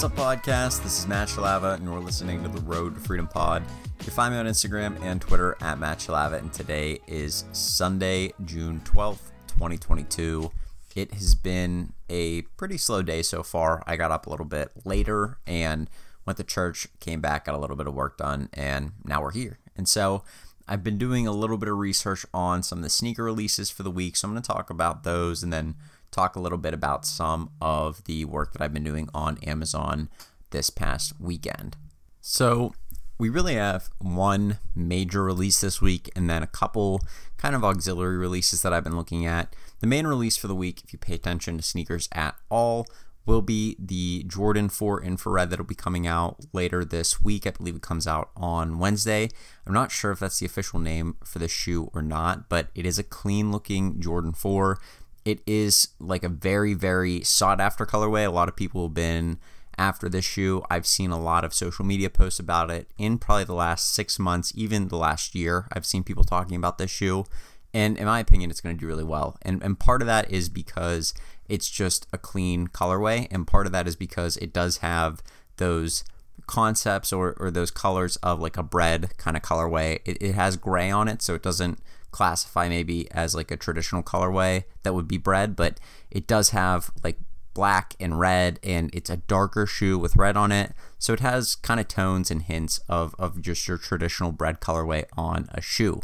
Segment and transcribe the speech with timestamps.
[0.00, 0.82] What's up, podcast?
[0.82, 3.62] This is Matt Shalava, and we're listening to the Road to Freedom Pod.
[3.98, 8.32] You can find me on Instagram and Twitter at Matt Shalava, and today is Sunday,
[8.46, 10.50] June 12th, 2022.
[10.96, 13.82] It has been a pretty slow day so far.
[13.86, 15.90] I got up a little bit later and
[16.24, 19.32] went to church, came back, got a little bit of work done, and now we're
[19.32, 19.58] here.
[19.76, 20.24] And so
[20.66, 23.82] I've been doing a little bit of research on some of the sneaker releases for
[23.82, 25.74] the week, so I'm going to talk about those and then
[26.10, 30.08] talk a little bit about some of the work that I've been doing on Amazon
[30.50, 31.76] this past weekend.
[32.20, 32.74] So,
[33.20, 37.02] we really have one major release this week and then a couple
[37.36, 39.54] kind of auxiliary releases that I've been looking at.
[39.80, 42.86] The main release for the week, if you pay attention to sneakers at all,
[43.26, 47.46] will be the Jordan 4 infrared that'll be coming out later this week.
[47.46, 49.28] I believe it comes out on Wednesday.
[49.66, 52.86] I'm not sure if that's the official name for the shoe or not, but it
[52.86, 54.78] is a clean looking Jordan 4.
[55.24, 58.26] It is like a very, very sought after colorway.
[58.26, 59.38] A lot of people have been
[59.76, 60.62] after this shoe.
[60.70, 64.18] I've seen a lot of social media posts about it in probably the last six
[64.18, 65.66] months, even the last year.
[65.72, 67.24] I've seen people talking about this shoe.
[67.72, 69.36] And in my opinion, it's going to do really well.
[69.42, 71.14] And, and part of that is because
[71.48, 73.28] it's just a clean colorway.
[73.30, 75.22] And part of that is because it does have
[75.56, 76.04] those
[76.46, 80.00] concepts or, or those colors of like a bread kind of colorway.
[80.04, 81.78] It, it has gray on it, so it doesn't
[82.10, 85.78] classify maybe as like a traditional colorway that would be bread, but
[86.10, 87.18] it does have like
[87.54, 90.72] black and red, and it's a darker shoe with red on it.
[90.98, 95.04] So it has kind of tones and hints of, of just your traditional bread colorway
[95.16, 96.00] on a shoe.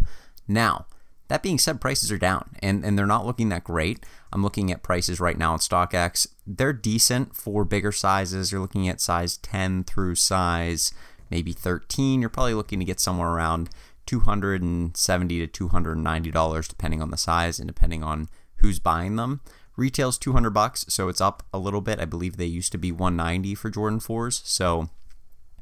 [0.48, 0.86] Now,
[1.28, 4.04] that being said, prices are down and, and they're not looking that great.
[4.32, 6.26] I'm looking at prices right now on StockX.
[6.46, 8.52] They're decent for bigger sizes.
[8.52, 10.92] You're looking at size 10 through size
[11.30, 12.20] maybe 13.
[12.20, 13.70] You're probably looking to get somewhere around
[14.06, 19.40] 270 to 290 dollars depending on the size and depending on who's buying them.
[19.76, 22.00] Retail's 200 bucks, so it's up a little bit.
[22.00, 24.46] I believe they used to be 190 for Jordan 4s.
[24.46, 24.88] So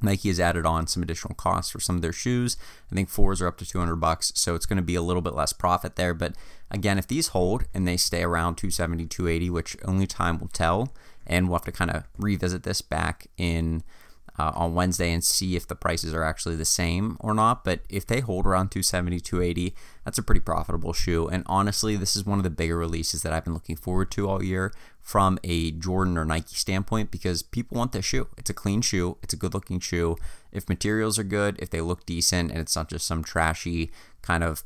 [0.01, 2.57] Nike has added on some additional costs for some of their shoes.
[2.91, 5.23] I think fours are up to 200 bucks, so it's going to be a little
[5.23, 6.15] bit less profit there.
[6.15, 6.35] But
[6.71, 10.93] again, if these hold and they stay around 270, 280, which only time will tell,
[11.27, 13.83] and we'll have to kind of revisit this back in
[14.39, 17.65] uh, on Wednesday and see if the prices are actually the same or not.
[17.65, 19.75] But if they hold around 270, 280,
[20.05, 21.29] that's a pretty profitable shoe.
[21.29, 24.29] And honestly, this is one of the bigger releases that I've been looking forward to
[24.29, 28.29] all year from a Jordan or Nike standpoint because people want this shoe.
[28.37, 30.17] It's a clean shoe, it's a good looking shoe.
[30.51, 33.91] If materials are good, if they look decent, and it's not just some trashy
[34.23, 34.65] kind of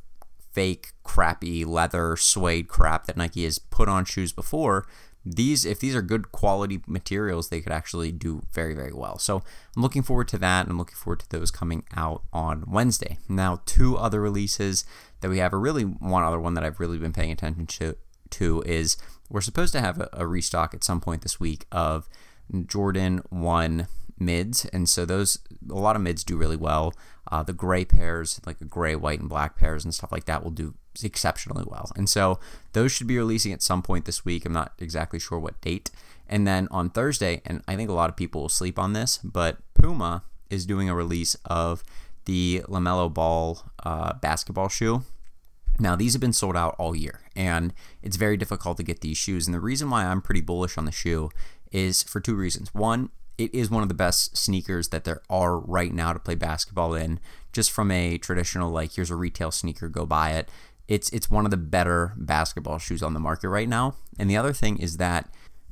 [0.53, 4.87] fake, crappy leather suede crap that Nike has put on shoes before,
[5.25, 9.19] these if these are good quality materials they could actually do very very well.
[9.19, 9.43] So
[9.77, 13.19] i'm looking forward to that and i'm looking forward to those coming out on wednesday.
[13.29, 14.85] Now two other releases
[15.21, 17.97] that we have or really one other one that i've really been paying attention to,
[18.31, 18.97] to is
[19.29, 22.09] we're supposed to have a, a restock at some point this week of
[22.67, 23.87] jordan 1
[24.21, 24.65] mids.
[24.67, 25.39] And so those
[25.71, 26.95] a lot of mids do really well.
[27.31, 30.43] Uh, the gray pairs like a gray white and black pairs and stuff like that
[30.43, 31.91] will do exceptionally well.
[31.97, 32.39] And so
[32.73, 34.45] those should be releasing at some point this week.
[34.45, 35.91] I'm not exactly sure what date.
[36.29, 39.19] And then on Thursday, and I think a lot of people will sleep on this,
[39.19, 41.83] but Puma is doing a release of
[42.27, 45.03] the LaMelo Ball uh, basketball shoe.
[45.81, 47.73] Now, these have been sold out all year, and
[48.03, 49.47] it's very difficult to get these shoes.
[49.47, 51.31] And the reason why I'm pretty bullish on the shoe
[51.71, 52.75] is for two reasons.
[52.75, 56.35] One, it is one of the best sneakers that there are right now to play
[56.35, 57.21] basketball in,
[57.53, 60.51] just from a traditional, like, here's a retail sneaker, go buy it
[60.89, 63.95] it's it's one of the better basketball shoes on the market right now.
[64.19, 65.31] And the other thing is that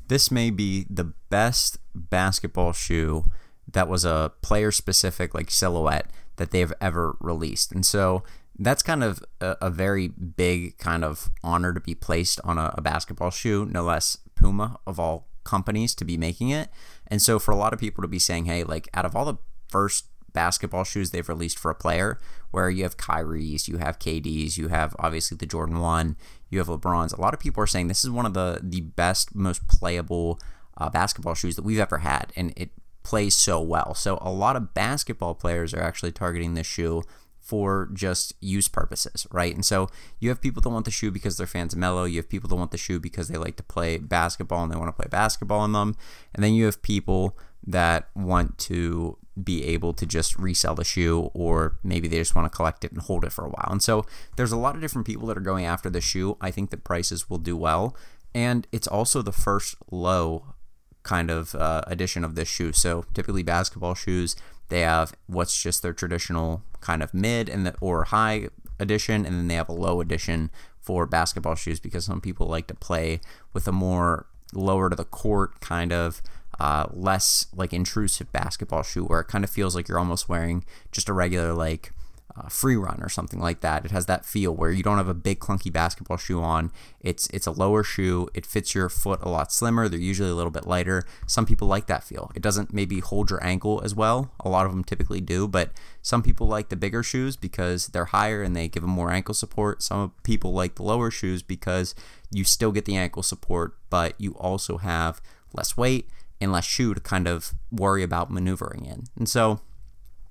[0.08, 3.24] this may be the best basketball shoe
[3.72, 7.72] that was a player specific like silhouette that they've ever released.
[7.72, 8.22] And so
[8.58, 12.74] that's kind of a, a very big kind of honor to be placed on a,
[12.76, 16.68] a basketball shoe, no less Puma of all companies to be making it.
[17.06, 19.24] And so for a lot of people to be saying, hey, like out of all
[19.24, 22.20] the first basketball shoes they've released for a player,
[22.56, 26.16] where you have Kyrie's, you have KD's, you have obviously the Jordan 1,
[26.48, 27.12] you have LeBron's.
[27.12, 30.40] A lot of people are saying this is one of the, the best, most playable
[30.78, 32.70] uh, basketball shoes that we've ever had, and it
[33.02, 33.94] plays so well.
[33.94, 37.02] So a lot of basketball players are actually targeting this shoe
[37.38, 39.54] for just use purposes, right?
[39.54, 42.04] And so you have people that want the shoe because they're fans of Melo.
[42.04, 44.78] You have people that want the shoe because they like to play basketball and they
[44.78, 45.94] want to play basketball in them.
[46.34, 47.36] And then you have people
[47.66, 52.50] that want to be able to just resell the shoe or maybe they just want
[52.50, 53.68] to collect it and hold it for a while.
[53.70, 54.04] And so
[54.36, 56.36] there's a lot of different people that are going after the shoe.
[56.40, 57.96] I think that prices will do well.
[58.34, 60.54] And it's also the first low
[61.02, 62.72] kind of uh, edition of this shoe.
[62.72, 64.36] So typically basketball shoes,
[64.68, 68.48] they have what's just their traditional kind of mid and the, or high
[68.78, 70.50] edition, and then they have a low edition
[70.80, 73.20] for basketball shoes because some people like to play
[73.52, 76.22] with a more lower to the court kind of
[76.58, 80.64] uh, less like intrusive basketball shoe where it kind of feels like you're almost wearing
[80.92, 81.92] just a regular like
[82.38, 83.84] uh, free run or something like that.
[83.84, 86.70] It has that feel where you don't have a big clunky basketball shoe on.
[87.00, 88.28] It's it's a lower shoe.
[88.34, 89.88] It fits your foot a lot slimmer.
[89.88, 91.04] They're usually a little bit lighter.
[91.26, 92.30] Some people like that feel.
[92.34, 94.32] It doesn't maybe hold your ankle as well.
[94.40, 95.70] A lot of them typically do, but
[96.02, 99.34] some people like the bigger shoes because they're higher and they give them more ankle
[99.34, 99.82] support.
[99.82, 101.94] Some people like the lower shoes because
[102.30, 105.22] you still get the ankle support, but you also have
[105.54, 106.10] less weight
[106.40, 109.04] and less shoe to kind of worry about maneuvering in.
[109.16, 109.60] And so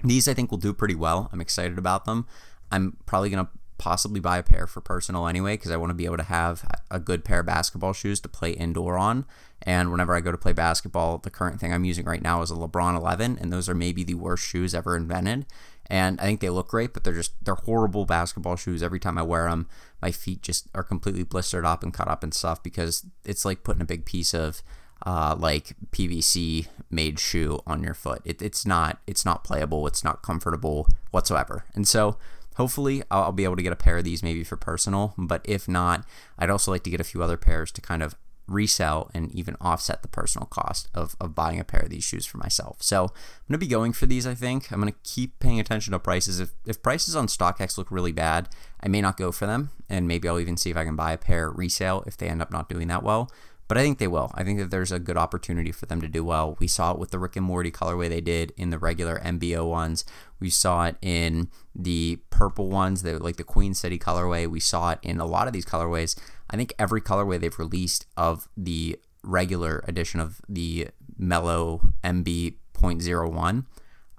[0.03, 1.29] these I think will do pretty well.
[1.31, 2.27] I'm excited about them.
[2.71, 5.95] I'm probably going to possibly buy a pair for personal anyway because I want to
[5.95, 9.25] be able to have a good pair of basketball shoes to play indoor on.
[9.61, 12.51] And whenever I go to play basketball, the current thing I'm using right now is
[12.51, 15.45] a LeBron 11, and those are maybe the worst shoes ever invented.
[15.87, 18.81] And I think they look great, but they're just they're horrible basketball shoes.
[18.81, 19.67] Every time I wear them,
[20.01, 23.63] my feet just are completely blistered up and cut up and stuff because it's like
[23.63, 24.63] putting a big piece of
[25.05, 28.21] uh, like PVC made shoe on your foot.
[28.25, 29.87] It, it's not it's not playable.
[29.87, 31.65] It's not comfortable whatsoever.
[31.73, 32.17] And so
[32.55, 35.13] hopefully I'll, I'll, be able to get a pair of these maybe for personal.
[35.17, 36.05] But if not,
[36.39, 38.15] I'd also like to get a few other pairs to kind of
[38.47, 42.25] resell and even offset the personal cost of, of buying a pair of these shoes
[42.25, 42.77] for myself.
[42.81, 44.71] So I'm to be going for these, I think.
[44.71, 46.39] I'm to keep paying attention to prices.
[46.39, 48.49] If, if prices on StockX look really bad,
[48.81, 49.71] I may not go for them.
[49.89, 52.41] And maybe I'll even see if I can buy a pair resale if they end
[52.41, 53.31] up not doing that well
[53.67, 54.31] but I think they will.
[54.35, 56.55] I think that there's a good opportunity for them to do well.
[56.59, 59.67] We saw it with the Rick and Morty colorway they did in the regular MBO
[59.67, 60.05] ones.
[60.39, 64.47] We saw it in the purple ones, the, like the Queen City colorway.
[64.47, 66.15] We saw it in a lot of these colorways.
[66.49, 73.65] I think every colorway they've released of the regular edition of the Melo MB 0.01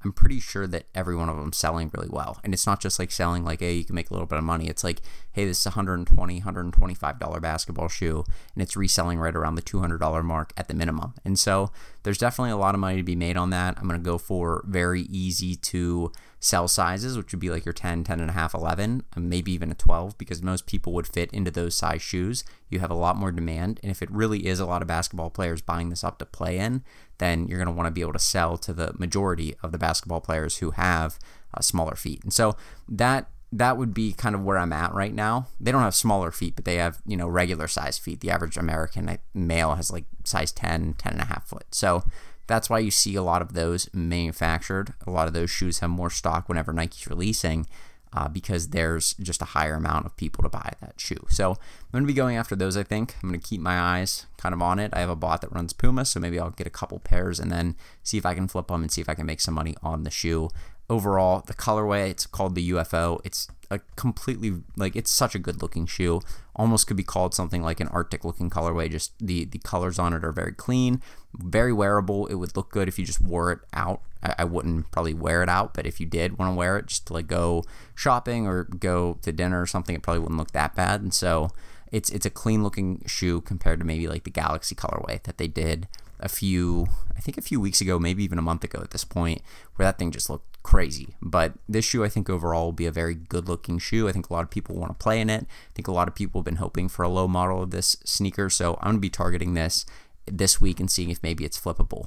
[0.06, 2.38] I'm pretty sure that every one of them selling really well.
[2.44, 4.44] And it's not just like selling like, hey, you can make a little bit of
[4.44, 4.68] money.
[4.68, 6.06] It's like, hey, this is $120,
[6.44, 8.24] $125 basketball shoe,
[8.54, 11.14] and it's reselling right around the $200 mark at the minimum.
[11.24, 11.72] And so
[12.04, 13.76] there's definitely a lot of money to be made on that.
[13.78, 16.12] I'm going to go for very easy to
[16.46, 19.72] sell sizes, which would be like your 10, 10 and a half, 11, maybe even
[19.72, 22.44] a 12, because most people would fit into those size shoes.
[22.70, 23.81] You have a lot more demand.
[23.82, 26.58] And if it really is a lot of basketball players buying this up to play
[26.58, 26.84] in,
[27.19, 29.78] then you're going to want to be able to sell to the majority of the
[29.78, 31.19] basketball players who have
[31.52, 32.22] uh, smaller feet.
[32.22, 32.56] And so
[32.88, 35.49] that that would be kind of where I'm at right now.
[35.60, 38.20] They don't have smaller feet, but they have, you know, regular size feet.
[38.20, 41.64] The average American male has like size 10, 10 and a half foot.
[41.72, 42.04] So
[42.46, 44.94] that's why you see a lot of those manufactured.
[45.06, 47.66] A lot of those shoes have more stock whenever Nike's releasing
[48.12, 51.26] uh, because there's just a higher amount of people to buy that shoe.
[51.28, 51.56] So I'm
[51.93, 53.14] going to be going after those, I think.
[53.22, 54.90] I'm going to keep my eyes kind of on it.
[54.94, 57.52] I have a bot that runs Puma, so maybe I'll get a couple pairs and
[57.52, 59.75] then see if I can flip them and see if I can make some money
[59.82, 60.49] on the shoe.
[60.88, 63.20] Overall, the colorway, it's called the UFO.
[63.25, 66.20] It's a completely like it's such a good looking shoe.
[66.56, 68.90] Almost could be called something like an Arctic looking colorway.
[68.90, 71.02] Just the the colors on it are very clean,
[71.34, 72.26] very wearable.
[72.26, 74.00] It would look good if you just wore it out.
[74.22, 76.86] I, I wouldn't probably wear it out, but if you did want to wear it
[76.86, 77.62] just to like go
[77.94, 81.02] shopping or go to dinner or something, it probably wouldn't look that bad.
[81.02, 81.50] And so
[81.92, 85.48] it's it's a clean looking shoe compared to maybe like the Galaxy colorway that they
[85.48, 85.88] did
[86.18, 86.86] a few
[87.16, 89.42] I think a few weeks ago, maybe even a month ago at this point,
[89.75, 91.14] where that thing just looked crazy.
[91.23, 94.08] But this shoe, I think overall will be a very good looking shoe.
[94.08, 95.44] I think a lot of people want to play in it.
[95.44, 97.96] I think a lot of people have been hoping for a low model of this
[98.04, 98.50] sneaker.
[98.50, 99.87] So I'm going to be targeting this
[100.26, 102.06] this week and seeing if maybe it's flippable.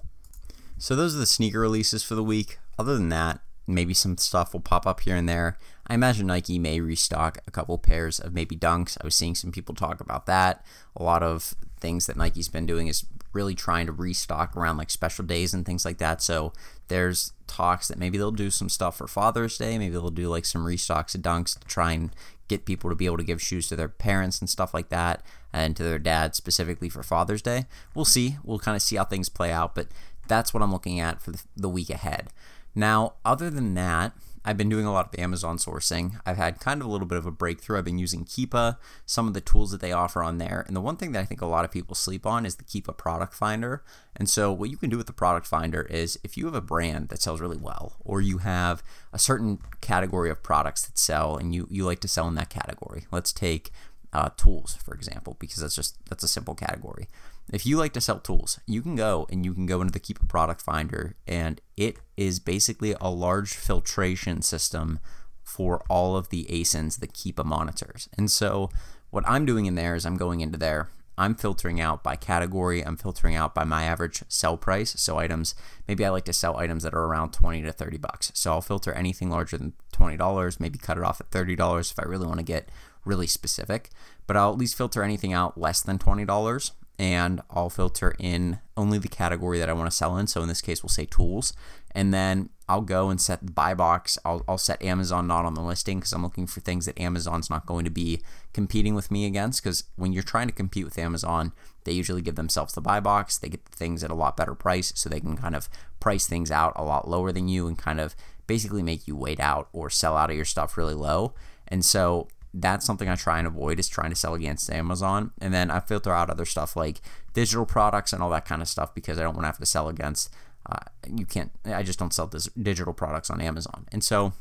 [0.78, 2.60] So those are the sneaker releases for the week.
[2.78, 5.58] Other than that, maybe some stuff will pop up here and there.
[5.88, 8.98] I imagine Nike may restock a couple pairs of maybe dunks.
[9.00, 10.66] I was seeing some people talk about that.
[10.98, 14.90] A lot of things that Nike's been doing is really trying to restock around like
[14.90, 16.22] special days and things like that.
[16.22, 16.52] So
[16.90, 19.78] there's talks that maybe they'll do some stuff for Father's Day.
[19.78, 22.12] Maybe they'll do like some restocks of dunks to try and
[22.48, 25.22] get people to be able to give shoes to their parents and stuff like that
[25.52, 27.66] and to their dads specifically for Father's Day.
[27.94, 28.38] We'll see.
[28.44, 29.88] We'll kind of see how things play out, but
[30.28, 32.30] that's what I'm looking at for the week ahead.
[32.76, 34.14] Now, other than that,
[34.50, 36.20] I've been doing a lot of Amazon sourcing.
[36.26, 37.78] I've had kind of a little bit of a breakthrough.
[37.78, 40.64] I've been using Keepa, some of the tools that they offer on there.
[40.66, 42.64] And the one thing that I think a lot of people sleep on is the
[42.64, 43.84] Keepa product finder.
[44.16, 46.62] And so, what you can do with the product finder is if you have a
[46.62, 48.82] brand that sells really well, or you have
[49.14, 52.50] a certain category of products that sell and you, you like to sell in that
[52.50, 53.70] category, let's take
[54.14, 57.08] uh, tools, for example, because that's just that's a simple category.
[57.52, 60.00] If you like to sell tools, you can go and you can go into the
[60.00, 65.00] Keepa Product Finder, and it is basically a large filtration system
[65.44, 68.08] for all of the ASINs that Keepa monitors.
[68.18, 68.70] And so,
[69.10, 70.90] what I'm doing in there is I'm going into there.
[71.18, 72.82] I'm filtering out by category.
[72.86, 74.94] I'm filtering out by my average sell price.
[74.98, 75.54] So items,
[75.86, 78.32] maybe I like to sell items that are around 20 to 30 bucks.
[78.36, 82.04] So I'll filter anything larger than $20, maybe cut it off at $30 if I
[82.04, 82.70] really want to get
[83.04, 83.90] really specific.
[84.28, 88.98] But I'll at least filter anything out less than $20 and I'll filter in only
[88.98, 90.28] the category that I want to sell in.
[90.28, 91.54] So in this case, we'll say tools.
[91.96, 94.18] And then I'll go and set the buy box.
[94.26, 97.50] I'll, I'll set Amazon not on the listing because I'm looking for things that Amazon's
[97.50, 99.64] not going to be competing with me against.
[99.64, 101.54] Because when you're trying to compete with Amazon,
[101.86, 103.38] they usually give themselves the buy box.
[103.38, 105.70] They get things at a lot better price, so they can kind of
[106.02, 108.14] price things out a lot lower than you and kind of
[108.46, 111.34] basically make you wait out or sell out of your stuff really low.
[111.70, 115.32] And so that's something I try and avoid is trying to sell against Amazon.
[115.40, 117.02] And then I filter out other stuff like
[117.34, 119.66] digital products and all that kind of stuff because I don't want to have to
[119.66, 120.34] sell against.
[120.66, 121.52] Uh, you can't.
[121.66, 123.86] I just don't sell this digital products on Amazon.
[123.92, 124.34] And so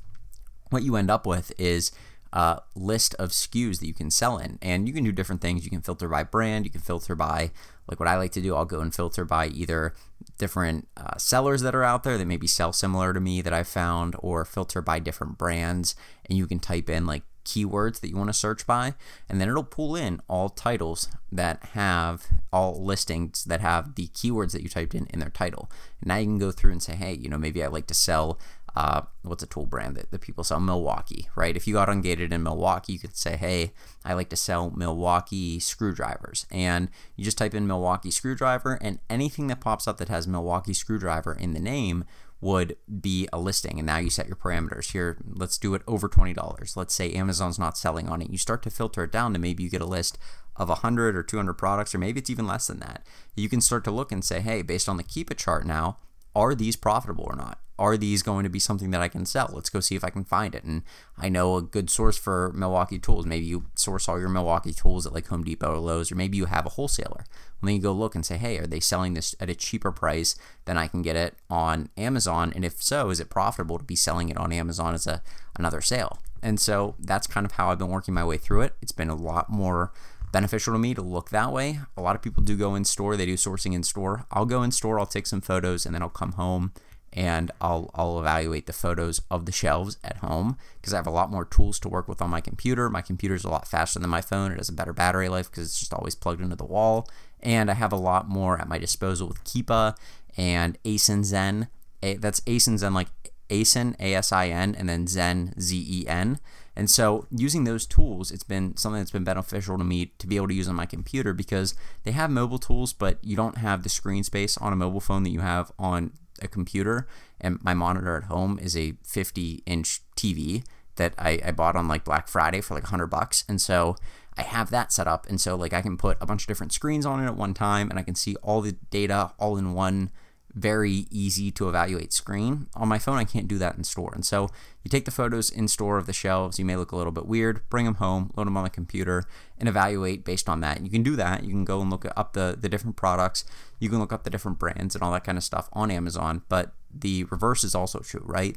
[0.71, 1.93] what you end up with is
[2.33, 5.65] a list of SKUs that you can sell in, and you can do different things.
[5.65, 6.65] You can filter by brand.
[6.65, 7.51] You can filter by
[7.87, 8.55] like what I like to do.
[8.55, 9.95] I'll go and filter by either
[10.37, 13.63] different uh, sellers that are out there that maybe sell similar to me that I
[13.63, 15.95] found, or filter by different brands.
[16.29, 18.95] And you can type in like keywords that you want to search by,
[19.29, 24.53] and then it'll pull in all titles that have all listings that have the keywords
[24.53, 25.71] that you typed in in their title.
[26.01, 27.95] And now you can go through and say, hey, you know, maybe I like to
[27.95, 28.39] sell.
[28.77, 30.61] Uh, what's a tool brand that, that people sell?
[30.61, 31.57] Milwaukee, right?
[31.57, 33.73] If you got ungated in Milwaukee, you could say, hey,
[34.05, 36.47] I like to sell Milwaukee screwdrivers.
[36.51, 40.75] And you just type in Milwaukee screwdriver, and anything that pops up that has Milwaukee
[40.75, 42.05] screwdriver in the name
[42.41, 43.79] would be a listing.
[43.79, 45.19] And now you set your parameters here.
[45.27, 46.77] Let's do it over $20.
[46.77, 48.31] Let's say Amazon's not selling on it.
[48.31, 50.19] You start to filter it down to maybe you get a list
[50.57, 53.07] of 100 or 200 products, or maybe it's even less than that.
[53.37, 55.99] You can start to look and say, hey, based on the Keepa chart now,
[56.35, 57.61] are these profitable or not?
[57.79, 59.51] Are these going to be something that I can sell?
[59.53, 60.65] Let's go see if I can find it.
[60.65, 60.83] And
[61.17, 63.25] I know a good source for Milwaukee tools.
[63.25, 66.37] Maybe you source all your Milwaukee tools at like Home Depot or Lowe's, or maybe
[66.37, 67.25] you have a wholesaler.
[67.61, 69.93] Well, then you go look and say, hey, are they selling this at a cheaper
[69.93, 72.53] price than I can get it on Amazon?
[72.55, 75.23] And if so, is it profitable to be selling it on Amazon as a
[75.57, 76.19] another sale?
[76.43, 78.75] And so that's kind of how I've been working my way through it.
[78.81, 79.93] It's been a lot more
[80.33, 81.81] beneficial to me to look that way.
[81.97, 84.27] A lot of people do go in store, they do sourcing in store.
[84.31, 86.73] I'll go in store, I'll take some photos, and then I'll come home
[87.13, 91.11] and I'll, I'll evaluate the photos of the shelves at home because I have a
[91.11, 92.89] lot more tools to work with on my computer.
[92.91, 94.53] My computer is a lot faster than my phone.
[94.53, 97.09] It has a better battery life because it's just always plugged into the wall.
[97.43, 99.97] And I have a lot more at my disposal with Keepa
[100.37, 101.69] and Asin Zen.
[102.03, 103.09] A, that's Asin Zen, like
[103.49, 106.39] Asin, A S I N, and then Zen, Z E N.
[106.77, 110.37] And so using those tools, it's been something that's been beneficial to me to be
[110.37, 111.75] able to use on my computer because
[112.05, 115.25] they have mobile tools, but you don't have the screen space on a mobile phone
[115.25, 116.13] that you have on
[116.43, 117.07] a computer.
[117.41, 120.65] And my monitor at home is a 50 inch TV
[120.97, 123.45] that I, I bought on like Black Friday for like 100 bucks.
[123.49, 123.97] And so
[124.37, 125.27] I have that set up.
[125.29, 127.55] And so like I can put a bunch of different screens on it at one
[127.55, 130.11] time and I can see all the data all in one
[130.59, 132.67] very easy to evaluate screen.
[132.75, 134.13] On my phone, I can't do that in store.
[134.15, 134.49] And so
[134.83, 136.59] you take the photos in store of the shelves.
[136.59, 137.61] You may look a little bit weird.
[137.71, 139.25] Bring them home, load them on the computer,
[139.59, 140.83] and evaluate based on that.
[140.83, 141.45] You can do that.
[141.45, 143.45] You can go and look up the, the different products.
[143.79, 146.43] You can look up the different brands and all that kind of stuff on Amazon.
[146.49, 148.57] But the reverse is also true, right?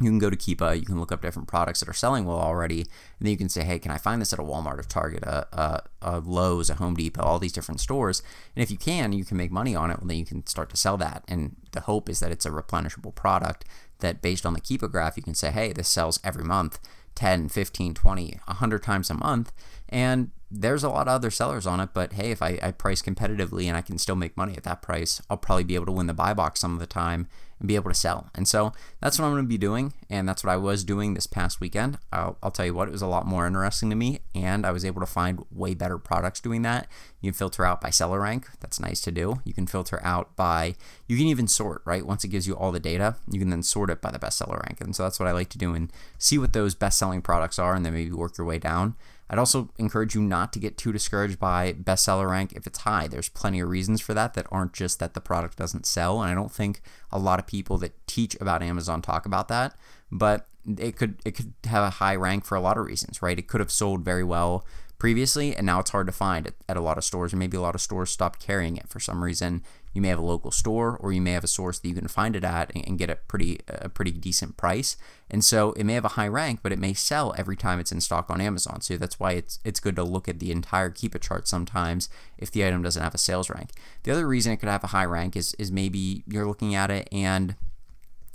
[0.00, 2.38] You can go to Keepa, you can look up different products that are selling well
[2.38, 2.88] already, and
[3.20, 5.46] then you can say, hey, can I find this at a Walmart, a Target, a,
[5.52, 8.22] a, a Lowe's, a Home Depot, all these different stores.
[8.56, 10.70] And if you can, you can make money on it, well, then you can start
[10.70, 11.24] to sell that.
[11.28, 13.64] And the hope is that it's a replenishable product
[14.00, 16.78] that based on the Keepa graph, you can say, hey, this sells every month
[17.14, 19.52] 10, 15, 20, 100 times a month.
[19.88, 23.00] And there's a lot of other sellers on it, but hey, if I, I price
[23.00, 25.92] competitively and I can still make money at that price, I'll probably be able to
[25.92, 27.26] win the buy box some of the time
[27.58, 28.28] and be able to sell.
[28.34, 29.94] And so that's what I'm going to be doing.
[30.10, 31.98] And that's what I was doing this past weekend.
[32.12, 34.18] I'll, I'll, tell you what, it was a lot more interesting to me.
[34.34, 36.88] And I was able to find way better products doing that.
[37.20, 38.48] You can filter out by seller rank.
[38.60, 39.40] That's nice to do.
[39.44, 40.74] You can filter out by,
[41.06, 42.04] you can even sort, right?
[42.04, 44.38] Once it gives you all the data, you can then sort it by the best
[44.38, 44.80] seller rank.
[44.80, 47.60] And so that's what I like to do and see what those best selling products
[47.60, 48.96] are and then maybe work your way down.
[49.32, 53.08] I'd also encourage you not to get too discouraged by bestseller rank if it's high.
[53.08, 56.20] There's plenty of reasons for that that aren't just that the product doesn't sell.
[56.20, 59.74] And I don't think a lot of people that teach about Amazon talk about that.
[60.10, 60.46] But
[60.78, 63.38] it could it could have a high rank for a lot of reasons, right?
[63.38, 64.66] It could have sold very well
[64.98, 67.56] previously, and now it's hard to find it at a lot of stores, and maybe
[67.56, 69.62] a lot of stores stopped carrying it for some reason.
[69.92, 72.08] You may have a local store, or you may have a source that you can
[72.08, 74.96] find it at and, get a pretty a pretty decent price.
[75.30, 77.92] And so it may have a high rank, but it may sell every time it's
[77.92, 78.80] in stock on Amazon.
[78.80, 82.08] So that's why it's it's good to look at the entire Keepa chart sometimes
[82.38, 83.70] if the item doesn't have a sales rank.
[84.02, 86.90] The other reason it could have a high rank is is maybe you're looking at
[86.90, 87.56] it and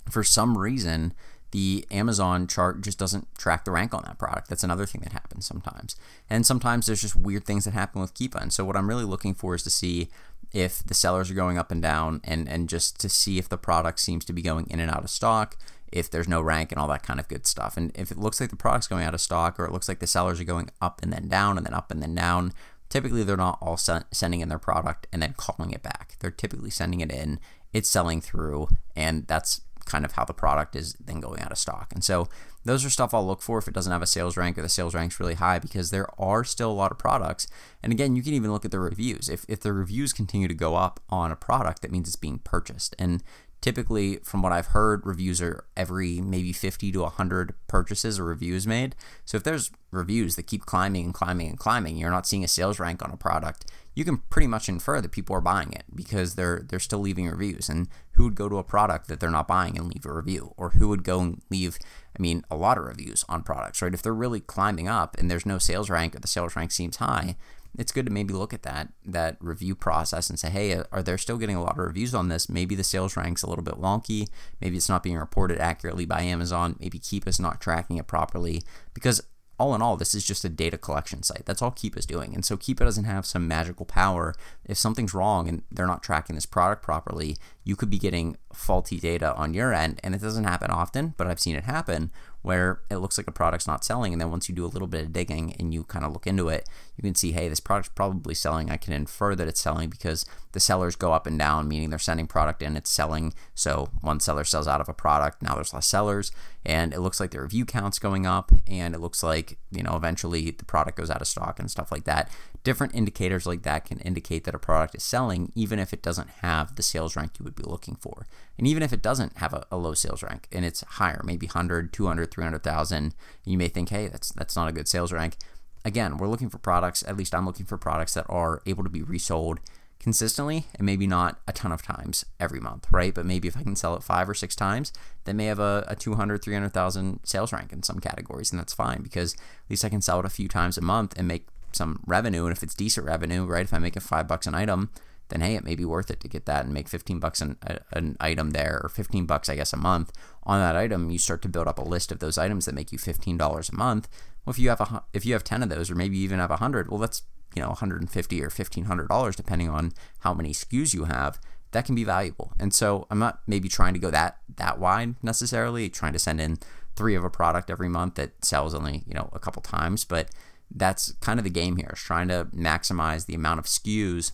[0.09, 1.13] for some reason
[1.51, 4.49] the Amazon chart just doesn't track the rank on that product.
[4.49, 5.95] That's another thing that happens sometimes.
[6.29, 8.41] And sometimes there's just weird things that happen with Keepa.
[8.41, 10.09] And so what I'm really looking for is to see
[10.53, 13.57] if the sellers are going up and down and, and just to see if the
[13.57, 15.57] product seems to be going in and out of stock,
[15.91, 17.77] if there's no rank and all that kind of good stuff.
[17.77, 19.99] And if it looks like the product's going out of stock or it looks like
[19.99, 22.53] the sellers are going up and then down and then up and then down,
[22.89, 26.15] typically they're not all sending in their product and then calling it back.
[26.19, 27.39] They're typically sending it in,
[27.73, 31.57] it's selling through, and that's kind of how the product is then going out of
[31.57, 31.91] stock.
[31.93, 32.27] And so
[32.65, 34.69] those are stuff I'll look for if it doesn't have a sales rank or the
[34.69, 37.47] sales rank's really high because there are still a lot of products.
[37.81, 39.29] And again, you can even look at the reviews.
[39.29, 42.39] If, if the reviews continue to go up on a product, that means it's being
[42.39, 42.95] purchased.
[42.99, 43.23] And
[43.61, 48.67] typically from what i've heard reviews are every maybe 50 to 100 purchases or reviews
[48.67, 52.43] made so if there's reviews that keep climbing and climbing and climbing you're not seeing
[52.43, 53.65] a sales rank on a product
[53.97, 57.27] you can pretty much infer that people are buying it because they're they're still leaving
[57.27, 57.67] reviews.
[57.67, 60.53] And who would go to a product that they're not buying and leave a review,
[60.55, 61.79] or who would go and leave?
[62.15, 63.95] I mean, a lot of reviews on products, right?
[63.95, 66.97] If they're really climbing up and there's no sales rank or the sales rank seems
[66.97, 67.37] high,
[67.75, 71.17] it's good to maybe look at that that review process and say, hey, are they
[71.17, 72.47] still getting a lot of reviews on this?
[72.47, 74.27] Maybe the sales rank's a little bit wonky.
[74.61, 76.75] Maybe it's not being reported accurately by Amazon.
[76.79, 78.61] Maybe Keepa's not tracking it properly
[78.93, 79.23] because
[79.59, 81.45] all in all, this is just a data collection site.
[81.45, 82.35] That's all Keepa is doing.
[82.35, 84.35] And so Keepa doesn't have some magical power.
[84.65, 88.99] If something's wrong and they're not tracking this product properly, you could be getting faulty
[88.99, 89.99] data on your end.
[90.03, 92.11] And it doesn't happen often, but I've seen it happen
[92.43, 94.13] where it looks like a product's not selling.
[94.13, 96.27] And then once you do a little bit of digging and you kind of look
[96.27, 98.69] into it, you can see, hey, this product's probably selling.
[98.69, 101.99] I can infer that it's selling because the sellers go up and down, meaning they're
[101.99, 103.33] sending product in, it's selling.
[103.53, 106.31] So one seller sells out of a product, now there's less sellers,
[106.67, 109.95] and it looks like the review count's going up, and it looks like, you know,
[109.95, 112.29] eventually the product goes out of stock and stuff like that.
[112.65, 116.29] Different indicators like that can indicate that a product is selling, even if it doesn't
[116.41, 118.27] have the sales rank you would be looking for.
[118.57, 121.47] And even if it doesn't have a, a low sales rank and it's higher, maybe
[121.47, 125.37] 100, 200, 300,000, you may think, hey, that's, that's not a good sales rank
[125.85, 128.89] again, we're looking for products, at least I'm looking for products that are able to
[128.89, 129.59] be resold
[129.99, 133.13] consistently and maybe not a ton of times every month, right?
[133.13, 134.93] But maybe if I can sell it five or six times,
[135.25, 139.01] they may have a, a 200, 300,000 sales rank in some categories, and that's fine
[139.01, 142.01] because at least I can sell it a few times a month and make some
[142.05, 142.45] revenue.
[142.45, 143.65] And if it's decent revenue, right?
[143.65, 144.89] If I make it five bucks an item,
[145.29, 147.57] then hey, it may be worth it to get that and make 15 bucks an,
[147.91, 150.11] an item there, or 15 bucks, I guess, a month
[150.43, 151.09] on that item.
[151.09, 153.75] You start to build up a list of those items that make you $15 a
[153.75, 154.07] month.
[154.45, 156.49] Well, if you have a, if you have 10 of those, or maybe even have
[156.49, 157.23] 100, well, that's
[157.57, 161.39] you know 150 or 1500 dollars depending on how many SKUs you have
[161.71, 165.15] that can be valuable and so i'm not maybe trying to go that that wide
[165.23, 166.59] necessarily trying to send in
[166.95, 170.29] three of a product every month that sells only you know a couple times but
[170.69, 174.33] that's kind of the game here is trying to maximize the amount of SKUs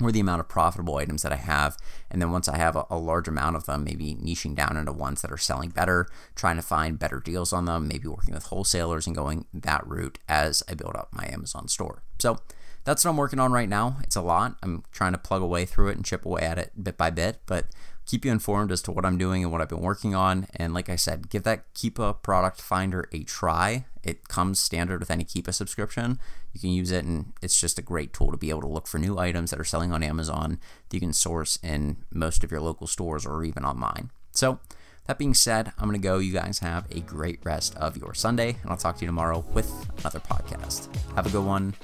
[0.00, 1.76] or the amount of profitable items that I have.
[2.10, 4.92] And then once I have a, a, large amount of them, maybe niching down into
[4.92, 8.46] ones that are selling better, trying to find better deals on them, maybe working with
[8.46, 12.02] wholesalers and going that route as I build up my Amazon store.
[12.20, 12.38] So
[12.84, 13.98] that's what I'm working on right now.
[14.02, 14.56] It's a lot.
[14.62, 17.40] I'm trying to plug away through it and chip away at it bit by bit,
[17.46, 17.66] but
[18.06, 20.46] keep you informed as to what I'm doing and what I've been working on.
[20.56, 23.84] And like I said, give that Keepa product finder a try.
[24.02, 26.18] It comes standard with any Keepa subscription.
[26.52, 28.86] You can use it, and it's just a great tool to be able to look
[28.86, 32.50] for new items that are selling on Amazon that you can source in most of
[32.50, 34.10] your local stores or even online.
[34.32, 34.58] So,
[35.06, 36.18] that being said, I'm going to go.
[36.18, 39.44] You guys have a great rest of your Sunday, and I'll talk to you tomorrow
[39.52, 40.88] with another podcast.
[41.16, 41.74] Have a good one.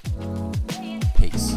[1.16, 1.56] Peace.